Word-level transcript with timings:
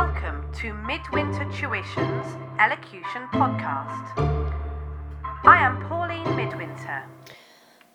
Welcome 0.00 0.44
to 0.60 0.72
Midwinter 0.74 1.44
Tuition's 1.46 2.36
Elocution 2.60 3.26
Podcast. 3.32 4.16
I 5.44 5.56
am 5.56 5.84
Pauline 5.88 6.36
Midwinter. 6.36 7.02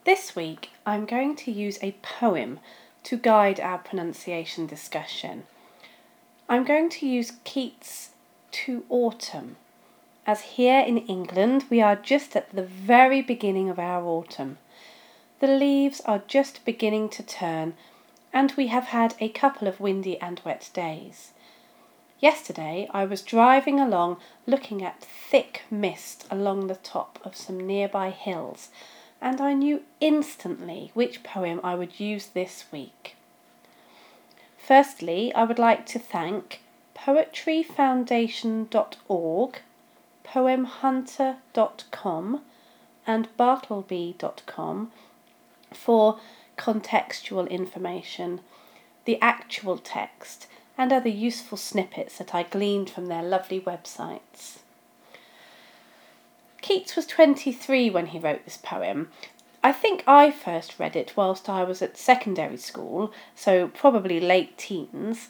This 0.04 0.36
week 0.36 0.71
I'm 0.86 1.05
going 1.05 1.38
to 1.38 1.50
use 1.50 1.79
a 1.81 1.96
poem 2.02 2.60
to 3.04 3.16
guide 3.16 3.62
our 3.62 3.78
pronunciation 3.78 4.68
discussion. 4.68 5.44
I'm 6.50 6.66
going 6.66 6.89
to 6.89 7.07
use 7.07 7.31
Keats' 7.45 8.09
To 8.51 8.83
Autumn, 8.89 9.55
as 10.27 10.41
here 10.41 10.81
in 10.81 10.97
England 10.97 11.63
we 11.70 11.81
are 11.81 11.95
just 11.95 12.35
at 12.35 12.54
the 12.54 12.63
very 12.63 13.21
beginning 13.21 13.70
of 13.70 13.79
our 13.79 14.04
autumn. 14.04 14.57
The 15.39 15.47
leaves 15.47 16.01
are 16.01 16.21
just 16.27 16.65
beginning 16.65 17.07
to 17.11 17.23
turn, 17.23 17.75
and 18.33 18.51
we 18.57 18.67
have 18.67 18.88
had 18.88 19.15
a 19.21 19.29
couple 19.29 19.70
of 19.70 19.79
windy 19.79 20.20
and 20.20 20.41
wet 20.43 20.70
days. 20.73 21.31
Yesterday 22.24 22.88
I 22.91 23.04
was 23.04 23.22
driving 23.22 23.82
along 23.82 24.16
looking 24.48 24.81
at 24.81 25.02
thick 25.02 25.64
mist 25.70 26.26
along 26.31 26.68
the 26.68 26.76
top 26.76 27.20
of 27.26 27.36
some 27.36 27.59
nearby 27.59 28.12
hills, 28.12 28.70
and 29.20 29.41
I 29.41 29.52
knew 29.52 29.84
instantly 30.00 30.91
which 30.94 31.23
poem 31.23 31.59
I 31.66 31.76
would 31.76 32.00
use 32.00 32.28
this 32.28 32.64
week. 32.72 33.17
Firstly, 34.58 35.36
I 35.36 35.44
would 35.44 35.59
like 35.59 35.86
to 35.88 36.00
thank 36.00 36.62
poetryfoundation.org, 36.95 39.59
poemhunter.com, 40.26 42.42
and 43.05 43.28
bartleby.com 43.36 44.92
for 45.73 46.20
contextual 46.58 47.50
information, 47.50 48.40
the 49.03 49.20
actual 49.20 49.78
text, 49.78 50.48
and 50.77 50.91
other 50.91 51.09
useful 51.09 51.58
snippets 51.58 52.18
that 52.18 52.34
I 52.34 52.44
gleaned 52.44 52.90
from 52.90 53.08
their 53.08 53.23
lovely 53.23 53.59
websites. 53.59 54.59
Keats 56.61 56.95
was 56.95 57.06
23 57.06 57.89
when 57.89 58.08
he 58.08 58.20
wrote 58.20 58.45
this 58.45 58.58
poem. 58.58 59.09
I 59.64 59.72
think 59.72 60.03
I 60.08 60.31
first 60.31 60.80
read 60.80 60.95
it 60.95 61.14
whilst 61.16 61.50
I 61.50 61.64
was 61.64 61.81
at 61.81 61.97
secondary 61.97 62.58
school, 62.58 63.14
so 63.36 63.67
probably 63.67 64.20
late 64.20 64.58
teens. 64.58 65.30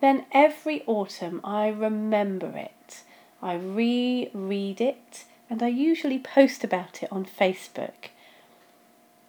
Then 0.00 0.26
every 0.32 0.82
autumn 0.86 1.40
I 1.42 1.68
remember 1.68 2.48
it. 2.56 3.02
I 3.42 3.54
reread 3.54 4.80
it, 4.80 5.24
and 5.48 5.62
I 5.62 5.68
usually 5.68 6.18
post 6.18 6.64
about 6.64 7.02
it 7.02 7.10
on 7.12 7.24
Facebook. 7.24 8.10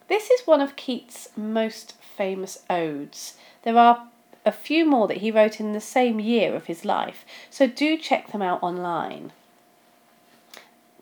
This 0.08 0.30
is 0.30 0.48
one 0.48 0.62
of 0.62 0.76
Keats' 0.76 1.30
most 1.36 1.94
famous 2.02 2.64
odes. 2.70 3.36
There 3.64 3.78
are 3.78 4.08
a 4.48 4.52
few 4.52 4.86
more 4.86 5.08
that 5.08 5.18
he 5.18 5.30
wrote 5.30 5.60
in 5.60 5.74
the 5.74 5.82
same 5.82 6.20
year 6.20 6.56
of 6.56 6.66
his 6.66 6.86
life, 6.86 7.26
so 7.50 7.68
do 7.68 7.98
check 7.98 8.32
them 8.32 8.42
out 8.42 8.64
online. 8.64 9.34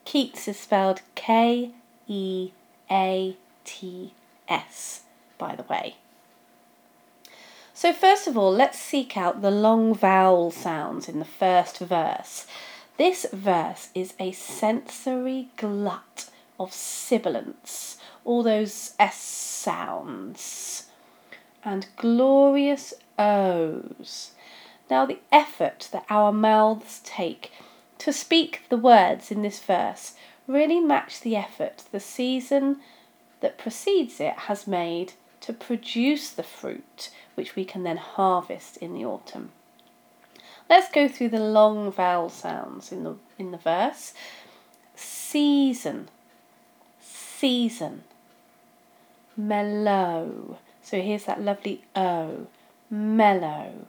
Keats 0.03 0.47
is 0.47 0.59
spelled 0.59 1.01
K 1.13 1.71
E 2.07 2.51
A 2.89 3.35
T 3.63 4.13
S, 4.47 5.01
by 5.38 5.55
the 5.55 5.63
way. 5.63 5.95
So, 7.73 7.91
first 7.91 8.25
of 8.25 8.38
all, 8.38 8.51
let's 8.51 8.79
seek 8.79 9.17
out 9.17 9.41
the 9.41 9.51
long 9.51 9.93
vowel 9.93 10.49
sounds 10.49 11.09
in 11.09 11.19
the 11.19 11.25
first 11.25 11.79
verse. 11.79 12.47
This 12.97 13.25
verse 13.33 13.89
is 13.93 14.13
a 14.19 14.31
sensory 14.31 15.49
glut 15.57 16.29
of 16.57 16.71
sibilants, 16.71 17.97
all 18.23 18.43
those 18.43 18.93
S 18.97 19.17
sounds, 19.17 20.85
and 21.66 21.88
glorious 21.97 22.93
O's. 23.17 24.31
Now, 24.89 25.05
the 25.05 25.19
effort 25.31 25.89
that 25.91 26.05
our 26.09 26.31
mouths 26.31 27.02
take 27.03 27.52
to 27.97 28.13
speak 28.13 28.63
the 28.69 28.77
words 28.77 29.31
in 29.31 29.41
this 29.41 29.59
verse 29.59 30.13
really 30.47 30.80
match 30.80 31.22
the 31.22 31.35
effort 31.35 31.83
the 31.91 31.99
season 31.99 32.78
that 33.41 33.57
precedes 33.57 34.19
it 34.19 34.34
has 34.34 34.67
made 34.67 35.13
to 35.41 35.53
produce 35.53 36.29
the 36.29 36.44
fruit 36.44 37.09
which 37.35 37.56
we 37.56 37.66
can 37.66 37.84
then 37.84 37.97
harvest 37.97 38.78
in 38.78 38.94
the 38.94 39.06
autumn. 39.06 39.51
Let's 40.69 40.91
go 40.91 41.07
through 41.07 41.29
the 41.29 41.39
long 41.39 41.91
vowel 41.91 42.29
sounds 42.29 42.91
in 42.91 43.03
the 43.03 43.16
in 43.38 43.51
the 43.51 43.57
verse. 43.57 44.13
Season, 44.95 46.07
season, 47.00 48.03
mellow. 49.38 50.57
So 50.81 51.01
here's 51.01 51.25
that 51.25 51.41
lovely 51.41 51.84
O 51.95 52.47
mellow, 52.90 53.88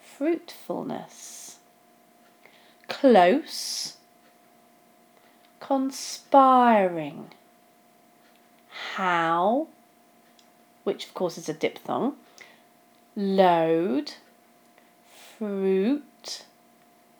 fruitfulness, 0.00 1.58
close, 2.88 3.96
conspiring, 5.60 7.28
how, 8.94 9.68
which 10.84 11.06
of 11.06 11.14
course 11.14 11.38
is 11.38 11.48
a 11.48 11.54
diphthong, 11.54 12.14
load, 13.16 14.12
fruit, 15.38 16.44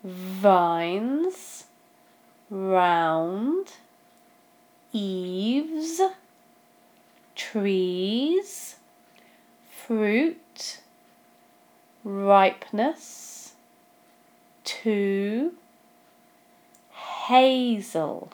vines, 0.02 1.64
round, 2.50 3.72
eaves, 4.92 6.00
trees, 7.34 8.76
fruit, 9.70 10.39
ripeness, 12.04 13.52
to, 14.64 15.52
hazel, 16.90 18.32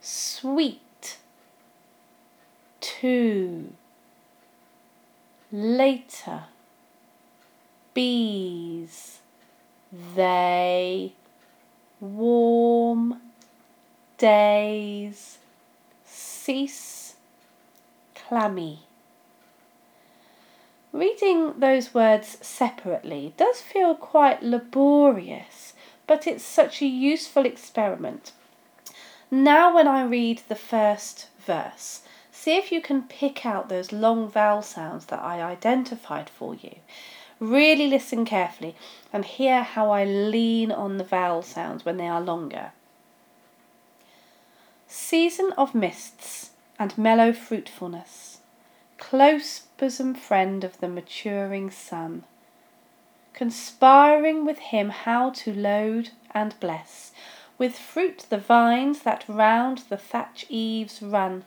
sweet, 0.00 1.18
to, 2.80 3.72
later, 5.52 6.44
bees, 7.94 9.20
they, 10.14 11.12
warm, 12.00 13.20
days, 14.18 15.38
cease, 16.04 17.14
clammy. 18.14 18.85
Reading 20.96 21.60
those 21.60 21.92
words 21.92 22.38
separately 22.40 23.34
does 23.36 23.60
feel 23.60 23.94
quite 23.94 24.42
laborious, 24.42 25.74
but 26.06 26.26
it's 26.26 26.42
such 26.42 26.80
a 26.80 26.86
useful 26.86 27.44
experiment. 27.44 28.32
Now, 29.30 29.74
when 29.74 29.86
I 29.86 30.02
read 30.04 30.40
the 30.48 30.54
first 30.54 31.28
verse, 31.38 32.00
see 32.32 32.56
if 32.56 32.72
you 32.72 32.80
can 32.80 33.02
pick 33.02 33.44
out 33.44 33.68
those 33.68 33.92
long 33.92 34.30
vowel 34.30 34.62
sounds 34.62 35.04
that 35.06 35.20
I 35.20 35.42
identified 35.42 36.30
for 36.30 36.54
you. 36.54 36.76
Really 37.40 37.88
listen 37.88 38.24
carefully 38.24 38.74
and 39.12 39.26
hear 39.26 39.64
how 39.64 39.90
I 39.90 40.06
lean 40.06 40.72
on 40.72 40.96
the 40.96 41.04
vowel 41.04 41.42
sounds 41.42 41.84
when 41.84 41.98
they 41.98 42.08
are 42.08 42.22
longer. 42.22 42.72
Season 44.86 45.52
of 45.58 45.74
mists 45.74 46.52
and 46.78 46.96
mellow 46.96 47.34
fruitfulness 47.34 48.35
close 48.98 49.60
bosom 49.76 50.14
friend 50.14 50.64
of 50.64 50.80
the 50.80 50.88
maturing 50.88 51.70
sun, 51.70 52.24
conspiring 53.34 54.44
with 54.46 54.58
him 54.58 54.88
how 54.88 55.30
to 55.30 55.52
load 55.52 56.10
and 56.32 56.58
bless 56.60 57.12
with 57.58 57.78
fruit 57.78 58.26
the 58.28 58.38
vines 58.38 59.02
that 59.02 59.24
round 59.28 59.78
the 59.88 59.96
thatch 59.96 60.46
eaves 60.48 61.02
run, 61.02 61.44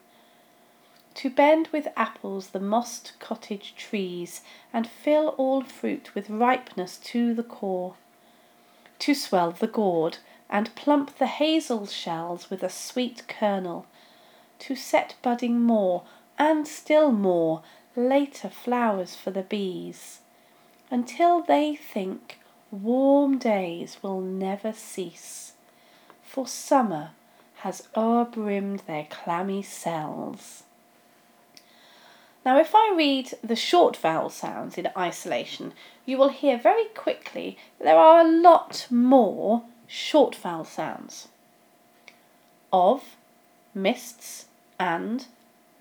to 1.13 1.29
bend 1.29 1.67
with 1.71 1.87
apples 1.95 2.49
the 2.49 2.59
mossed 2.59 3.13
cottage 3.19 3.75
trees, 3.75 4.41
and 4.71 4.87
fill 4.87 5.29
all 5.37 5.61
fruit 5.61 6.15
with 6.15 6.29
ripeness 6.29 6.97
to 6.97 7.33
the 7.33 7.43
core, 7.43 7.95
to 8.97 9.13
swell 9.13 9.51
the 9.51 9.67
gourd, 9.67 10.17
and 10.49 10.73
plump 10.75 11.17
the 11.17 11.27
hazel 11.27 11.85
shells 11.85 12.49
with 12.49 12.63
a 12.63 12.69
sweet 12.69 13.23
kernel, 13.27 13.85
to 14.57 14.75
set 14.75 15.15
budding 15.21 15.61
more 15.61 16.03
and 16.39 16.65
still 16.65 17.11
more 17.11 17.61
later 17.95 18.49
flowers 18.49 19.15
for 19.15 19.29
the 19.29 19.43
bees, 19.43 20.21
until 20.89 21.41
they 21.41 21.75
think 21.75 22.39
warm 22.71 23.37
days 23.37 23.97
will 24.01 24.21
never 24.21 24.71
cease, 24.71 25.53
for 26.23 26.47
summer 26.47 27.11
has 27.57 27.89
o'erbrimmed 27.95 28.85
their 28.85 29.05
clammy 29.09 29.61
cells. 29.61 30.63
Now, 32.45 32.57
if 32.57 32.73
I 32.73 32.93
read 32.95 33.33
the 33.43 33.57
short 33.57 33.97
vowel 33.97 34.29
sounds 34.29 34.77
in 34.77 34.89
isolation, 34.97 35.73
you 36.05 36.17
will 36.17 36.29
hear 36.29 36.57
very 36.57 36.85
quickly 36.85 37.57
that 37.77 37.83
there 37.83 37.97
are 37.97 38.21
a 38.21 38.31
lot 38.31 38.87
more 38.89 39.63
short 39.87 40.35
vowel 40.35 40.63
sounds. 40.63 41.27
Of, 42.71 43.17
mists, 43.73 44.45
and 44.79 45.25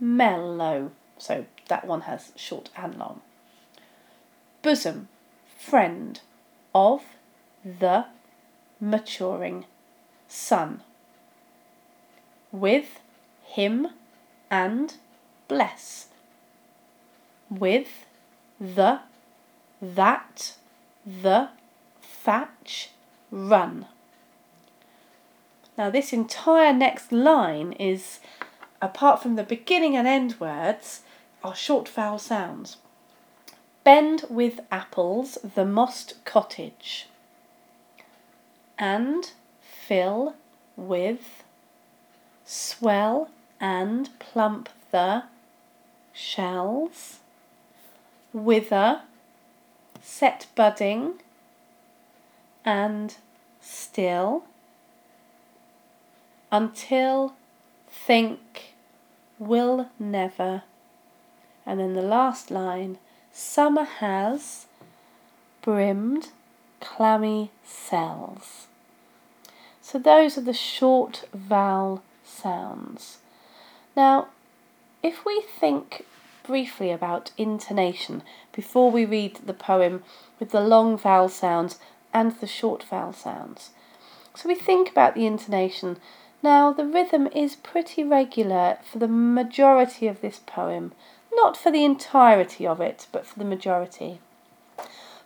mellow. 0.01 0.93
So 1.19 1.47
that 1.69 1.87
one 1.87 2.03
has 2.03 2.33
short 2.37 2.71
and 2.77 2.97
long. 2.97 3.21
Bosom, 4.63 5.09
friend, 5.59 6.21
of 6.75 7.03
the 7.65 8.07
maturing 8.81 9.65
sun. 10.29 10.83
With 12.53 13.01
him 13.45 13.89
and 14.51 14.95
bless. 15.49 16.09
With 17.51 18.07
the, 18.61 19.01
that, 19.81 20.57
the, 21.07 21.49
thatch, 22.03 22.91
run. 23.31 23.87
Now, 25.77 25.91
this 25.91 26.13
entire 26.13 26.73
next 26.73 27.13
line 27.13 27.73
is, 27.73 28.19
apart 28.81 29.23
from 29.23 29.37
the 29.37 29.43
beginning 29.43 29.97
and 29.97 30.07
end 30.07 30.39
words, 30.39 31.03
are 31.43 31.55
short 31.55 31.89
vowel 31.89 32.19
sounds. 32.19 32.77
Bend 33.85 34.25
with 34.29 34.61
apples 34.71 35.39
the 35.55 35.65
mossed 35.65 36.15
cottage, 36.25 37.07
and 38.79 39.33
fill 39.61 40.35
with, 40.77 41.43
swell 42.45 43.31
and 43.61 44.11
plump 44.19 44.69
the 44.91 45.25
shells, 46.13 47.19
wither, 48.33 49.03
set 50.03 50.47
budding, 50.55 51.15
and 52.65 53.17
still 53.61 54.45
until, 56.51 57.35
think, 57.91 58.75
will 59.39 59.89
never. 59.99 60.63
And 61.67 61.81
then 61.81 61.95
the 61.95 62.03
last 62.03 62.51
line 62.51 62.99
summer 63.33 63.85
has 63.85 64.67
brimmed 65.63 66.29
clammy 66.81 67.51
cells. 67.65 68.67
So 69.81 69.99
those 69.99 70.37
are 70.37 70.43
the 70.43 70.53
short 70.53 71.25
vowel 71.33 72.03
sounds. 72.25 73.19
Now, 73.97 74.29
if 75.03 75.25
we 75.25 75.43
think 75.61 76.05
briefly 76.49 76.91
about 76.91 77.31
intonation 77.37 78.23
before 78.53 78.91
we 78.91 79.05
read 79.05 79.37
the 79.45 79.53
poem 79.53 80.03
with 80.41 80.51
the 80.51 80.61
long 80.61 80.97
vowel 80.97 81.29
sounds 81.29 81.79
and 82.13 82.33
the 82.41 82.47
short 82.47 82.83
vowel 82.83 83.13
sounds. 83.13 83.71
So 84.35 84.49
we 84.49 84.55
think 84.55 84.91
about 84.91 85.15
the 85.15 85.27
intonation 85.27 85.99
now, 86.41 86.73
the 86.73 86.85
rhythm 86.85 87.27
is 87.29 87.57
pretty 87.57 88.05
regular 88.05 88.79
for 88.91 88.99
the 88.99 89.09
majority 89.09 90.07
of 90.07 90.21
this 90.21 90.41
poem, 90.47 90.93
not 91.33 91.57
for 91.57 91.73
the 91.73 91.85
entirety 91.85 92.65
of 92.65 92.81
it, 92.81 93.09
but 93.11 93.27
for 93.27 93.41
the 93.41 93.45
majority. 93.45 94.21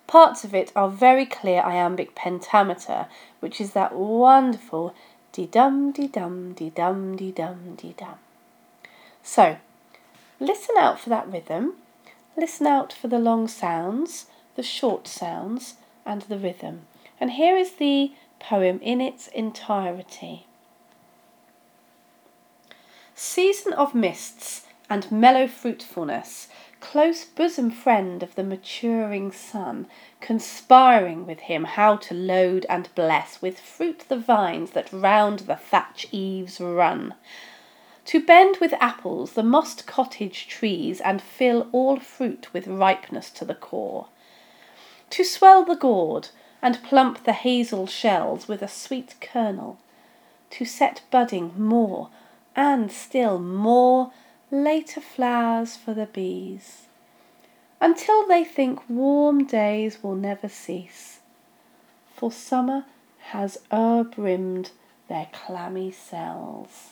Parts 0.07 0.43
of 0.43 0.55
it 0.55 0.71
are 0.75 0.89
very 0.89 1.25
clear 1.27 1.61
iambic 1.61 2.15
pentameter, 2.15 3.05
which 3.41 3.61
is 3.61 3.73
that 3.73 3.93
wonderful 3.93 4.95
dee 5.31 5.45
dum 5.45 5.91
dee 5.91 6.07
dum 6.07 6.53
dee 6.53 6.71
dum 6.71 7.15
dee 7.15 7.31
dum 7.31 7.75
dee 7.75 7.93
dum. 7.95 8.15
So, 9.21 9.57
listen 10.39 10.75
out 10.79 10.99
for 10.99 11.09
that 11.09 11.31
rhythm, 11.31 11.75
listen 12.35 12.65
out 12.65 12.91
for 12.91 13.07
the 13.07 13.19
long 13.19 13.47
sounds, 13.47 14.25
the 14.55 14.63
short 14.63 15.07
sounds, 15.07 15.75
and 16.07 16.23
the 16.23 16.39
rhythm. 16.39 16.81
And 17.19 17.31
here 17.31 17.55
is 17.55 17.73
the 17.73 18.13
poem 18.39 18.79
in 18.81 18.99
its 18.99 19.27
entirety. 19.27 20.47
Season 23.25 23.71
of 23.71 23.95
mists 23.95 24.67
and 24.89 25.09
mellow 25.09 25.47
fruitfulness, 25.47 26.49
close 26.81 27.23
bosom 27.23 27.71
friend 27.71 28.21
of 28.21 28.35
the 28.35 28.43
maturing 28.43 29.31
sun, 29.31 29.87
conspiring 30.19 31.25
with 31.25 31.39
him 31.39 31.63
how 31.63 31.95
to 31.95 32.13
load 32.13 32.65
and 32.67 32.93
bless 32.95 33.41
with 33.41 33.61
fruit 33.61 34.03
the 34.09 34.17
vines 34.17 34.71
that 34.71 34.91
round 34.91 35.39
the 35.39 35.55
thatch 35.55 36.05
eaves 36.11 36.59
run. 36.59 37.15
To 38.07 38.19
bend 38.19 38.57
with 38.57 38.73
apples 38.81 39.31
the 39.31 39.41
mossed 39.41 39.87
cottage 39.87 40.45
trees 40.49 40.99
and 40.99 41.21
fill 41.21 41.69
all 41.71 42.01
fruit 42.01 42.53
with 42.53 42.67
ripeness 42.67 43.29
to 43.31 43.45
the 43.45 43.55
core. 43.55 44.07
To 45.11 45.23
swell 45.23 45.63
the 45.63 45.77
gourd 45.77 46.27
and 46.61 46.83
plump 46.83 47.23
the 47.23 47.31
hazel 47.31 47.87
shells 47.87 48.49
with 48.49 48.61
a 48.61 48.67
sweet 48.67 49.15
kernel. 49.21 49.79
To 50.49 50.65
set 50.65 51.03
budding 51.09 51.53
more 51.57 52.09
and 52.55 52.91
still 52.91 53.39
more 53.39 54.11
later 54.51 55.01
flowers 55.01 55.75
for 55.75 55.93
the 55.93 56.05
bees, 56.05 56.87
until 57.81 58.27
they 58.27 58.43
think 58.43 58.87
warm 58.89 59.45
days 59.45 60.03
will 60.03 60.15
never 60.15 60.47
cease, 60.47 61.19
for 62.15 62.31
summer 62.31 62.85
has 63.31 63.57
o'erbrimmed 63.71 64.71
their 65.07 65.27
clammy 65.31 65.91
cells. 65.91 66.91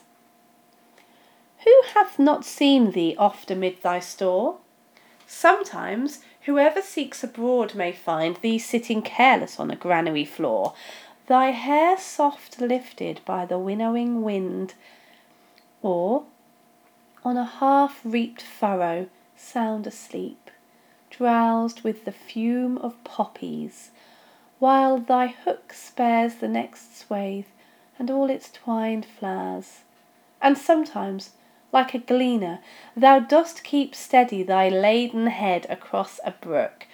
Who 1.63 1.81
hath 1.93 2.17
not 2.17 2.43
seen 2.43 2.91
thee 2.91 3.15
oft 3.17 3.51
amid 3.51 3.83
thy 3.83 3.99
store? 3.99 4.57
Sometimes 5.27 6.19
whoever 6.41 6.81
seeks 6.81 7.23
abroad 7.23 7.75
may 7.75 7.91
find 7.91 8.35
thee 8.37 8.57
sitting 8.57 9.01
careless 9.01 9.59
on 9.59 9.69
a 9.69 9.75
granary 9.75 10.25
floor, 10.25 10.73
thy 11.27 11.51
hair 11.51 11.97
soft 11.97 12.59
lifted 12.59 13.21
by 13.25 13.45
the 13.45 13.59
winnowing 13.59 14.23
wind, 14.23 14.73
or 15.81 16.23
on 17.23 17.37
a 17.37 17.45
half 17.45 18.01
reaped 18.03 18.41
furrow 18.41 19.07
sound 19.35 19.87
asleep, 19.87 20.49
drowsed 21.09 21.83
with 21.83 22.05
the 22.05 22.11
fume 22.11 22.77
of 22.79 23.03
poppies, 23.03 23.91
while 24.59 24.97
thy 24.97 25.27
hook 25.27 25.73
spares 25.73 26.35
the 26.35 26.47
next 26.47 26.97
swathe 26.97 27.45
and 27.97 28.09
all 28.09 28.29
its 28.29 28.51
twined 28.51 29.05
flowers. 29.05 29.81
And 30.41 30.57
sometimes, 30.57 31.31
like 31.71 31.93
a 31.93 31.99
gleaner, 31.99 32.59
thou 32.95 33.19
dost 33.19 33.63
keep 33.63 33.93
steady 33.95 34.43
thy 34.43 34.69
laden 34.69 35.27
head 35.27 35.65
across 35.69 36.19
a 36.23 36.31
brook, 36.31 36.87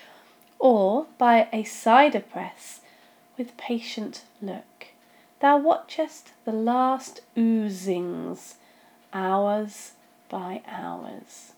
or 0.60 1.08
by 1.18 1.48
a 1.54 1.64
cider 1.64 2.20
press, 2.20 2.82
with 3.38 3.58
patient 3.58 4.24
look, 4.42 4.88
thou 5.40 5.58
watchest 5.58 6.32
the 6.46 6.52
last 6.52 7.22
oozings 7.38 8.56
hours 9.14 9.94
by 10.30 10.62
hours. 10.68 11.54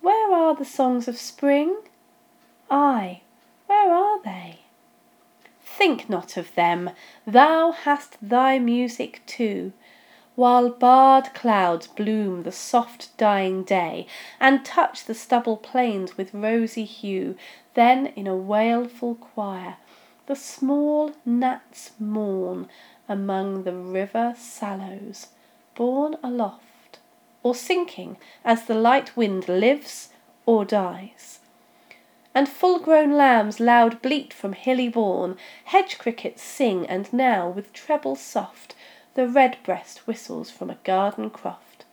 Where 0.00 0.32
are 0.34 0.54
the 0.54 0.64
songs 0.64 1.08
of 1.08 1.16
spring? 1.16 1.76
Ay, 2.70 3.22
where 3.66 3.92
are 3.92 4.22
they? 4.22 4.60
Think 5.62 6.08
not 6.08 6.36
of 6.36 6.54
them, 6.54 6.90
thou 7.26 7.72
hast 7.72 8.16
thy 8.22 8.58
music 8.58 9.22
too, 9.26 9.72
while 10.34 10.70
barred 10.70 11.32
clouds 11.34 11.86
bloom 11.86 12.42
the 12.42 12.52
soft 12.52 13.16
dying 13.16 13.62
day, 13.62 14.06
and 14.38 14.64
touch 14.64 15.04
the 15.04 15.14
stubble 15.14 15.56
plains 15.56 16.16
with 16.16 16.34
rosy 16.34 16.84
hue, 16.84 17.36
then 17.74 18.06
in 18.08 18.26
a 18.26 18.36
wailful 18.36 19.14
choir 19.16 19.76
the 20.26 20.36
small 20.36 21.12
gnats 21.24 21.92
mourn 21.98 22.68
among 23.08 23.64
the 23.64 23.72
river 23.72 24.34
sallows 24.36 25.28
borne 25.74 26.16
aloft, 26.22 26.98
or 27.42 27.54
sinking 27.54 28.16
as 28.44 28.64
the 28.64 28.74
light 28.74 29.16
wind 29.16 29.48
lives 29.48 30.10
or 30.46 30.64
dies. 30.64 31.40
And 32.34 32.48
full 32.48 32.78
grown 32.80 33.12
lambs 33.12 33.60
loud 33.60 34.02
bleat 34.02 34.32
from 34.32 34.52
hilly 34.52 34.88
bourne, 34.88 35.36
hedge 35.66 35.98
crickets 35.98 36.42
sing, 36.42 36.86
and 36.86 37.10
now 37.12 37.48
with 37.48 37.72
treble 37.72 38.16
soft 38.16 38.74
the 39.14 39.26
redbreast 39.26 40.06
whistles 40.06 40.50
from 40.50 40.68
a 40.68 40.78
garden 40.84 41.30
croft, 41.30 41.84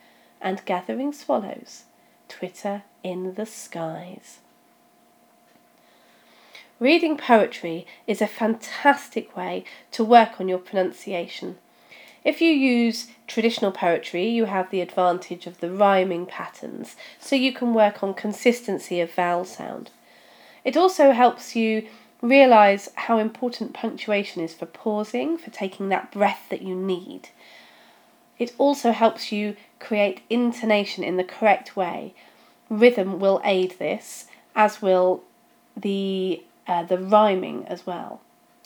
and 0.42 0.66
gathering 0.66 1.14
swallows 1.14 1.84
twitter 2.28 2.84
in 3.04 3.36
the 3.36 3.46
skies. 3.46 4.40
Reading 6.84 7.16
poetry 7.16 7.88
is 8.08 8.22
a 8.22 8.28
fantastic 8.28 9.38
way 9.38 9.64
to 9.92 10.04
work 10.04 10.42
on 10.42 10.50
your 10.50 10.58
pronunciation 10.58 11.58
if 12.24 12.42
you 12.42 12.52
use 12.52 13.08
traditional 13.28 13.72
poetry, 13.72 14.28
you 14.28 14.46
have 14.46 14.70
the 14.70 14.82
advantage 14.82 15.46
of 15.46 15.60
the 15.60 15.70
rhyming 15.70 16.26
patterns, 16.26 16.96
so 17.20 17.36
you 17.36 17.52
can 17.52 17.74
work 17.74 18.02
on 18.02 18.14
consistency 18.14 19.02
of 19.02 19.14
vowel 19.14 19.46
sound. 19.46 19.92
It 20.64 20.78
also 20.78 21.12
helps 21.12 21.56
you 21.56 21.88
realize 22.22 22.90
how 22.96 23.18
important 23.18 23.74
punctuation 23.74 24.42
is 24.42 24.54
for 24.54 24.66
pausing, 24.66 25.38
for 25.38 25.52
taking 25.52 25.90
that 25.90 26.12
breath 26.12 26.46
that 26.50 26.62
you 26.62 26.76
need. 26.76 27.30
It 28.40 28.54
also 28.58 28.94
helps 28.94 29.32
you 29.32 29.58
create 29.80 30.22
intonation 30.30 31.04
in 31.04 31.18
the 31.18 31.24
correct 31.26 31.76
way. 31.76 32.14
Rhythm 32.70 33.20
will 33.20 33.42
aid 33.44 33.76
this, 33.80 34.28
as 34.56 34.82
will 34.82 35.24
the 35.76 36.42
uh, 36.68 36.84
the 36.84 36.98
rhyming 36.98 37.66
as 37.68 37.86
well. 37.86 38.22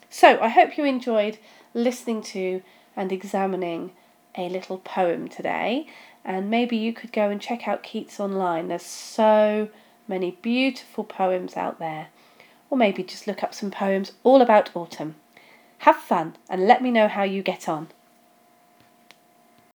So 0.10 0.40
I 0.40 0.50
hope 0.50 0.78
you 0.78 0.86
enjoyed 0.86 1.38
listening 1.74 2.22
to 2.24 2.62
and 2.96 3.12
examining 3.12 3.92
a 4.38 4.50
little 4.50 4.78
poem 4.78 5.28
today. 5.28 5.88
And 6.24 6.50
maybe 6.50 6.76
you 6.76 6.94
could 6.94 7.12
go 7.12 7.30
and 7.30 7.42
check 7.42 7.68
out 7.68 7.84
Keats 7.84 8.20
online. 8.20 8.68
There's 8.68 8.82
so 8.84 9.70
many 10.08 10.32
beautiful 10.42 11.04
poems 11.04 11.56
out 11.56 11.80
there. 11.80 12.08
or 12.70 12.78
maybe 12.78 13.04
just 13.04 13.28
look 13.28 13.44
up 13.44 13.54
some 13.54 13.72
poems 13.72 14.12
all 14.24 14.42
about 14.42 14.76
autumn. 14.76 15.16
Have 15.80 15.96
fun 15.96 16.36
and 16.50 16.68
let 16.68 16.82
me 16.82 16.92
know 16.92 17.08
how 17.08 17.24
you 17.24 17.42
get 17.42 17.70
on. 17.70 17.88